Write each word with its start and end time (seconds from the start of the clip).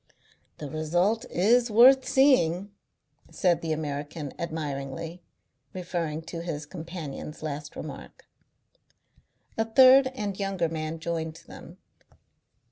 "The 0.57 0.67
result 0.67 1.25
is 1.29 1.69
worth 1.69 2.07
seeing," 2.07 2.71
said 3.29 3.61
the 3.61 3.71
American 3.71 4.33
admiringly, 4.41 5.21
referring 5.75 6.23
to 6.23 6.41
his 6.41 6.65
companion's 6.65 7.43
last 7.43 7.75
remark. 7.75 8.25
A 9.59 9.65
third 9.65 10.07
and 10.15 10.39
younger 10.39 10.69
man 10.69 10.97
joined 10.97 11.35
them. 11.45 11.77